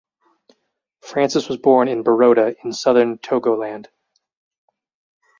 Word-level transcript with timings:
Francis 1.03 1.47
was 1.47 1.59
born 1.59 1.87
in 1.87 2.01
Baroda 2.01 2.55
in 2.63 2.73
Southern 2.73 3.19
Togoland. 3.19 3.85